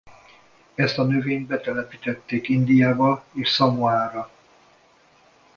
[0.75, 4.29] Ezt a növényt betelepítették Indiába és Szamoára.